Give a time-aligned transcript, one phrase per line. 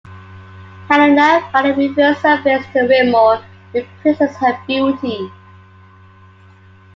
[0.89, 5.29] Hellena finally reveals her face to Willmore, who praises her beauty.